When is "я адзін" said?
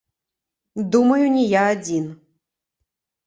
1.51-2.05